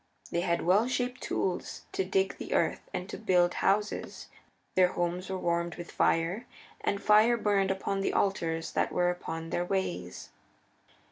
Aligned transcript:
They 0.31 0.41
had 0.41 0.63
well 0.63 0.87
shaped 0.87 1.21
tools 1.21 1.83
to 1.91 2.03
dig 2.03 2.39
the 2.39 2.55
earth 2.55 2.89
and 2.91 3.07
to 3.07 3.19
build 3.19 3.53
houses. 3.61 4.29
Their 4.73 4.93
homes 4.93 5.29
were 5.29 5.37
warmed 5.37 5.75
with 5.75 5.91
fire, 5.91 6.47
and 6.83 6.99
fire 6.99 7.37
burned 7.37 7.69
upon 7.69 8.01
the 8.01 8.11
altars 8.13 8.71
that 8.71 8.91
were 8.91 9.11
upon 9.11 9.51
their 9.51 9.63
ways. 9.63 10.29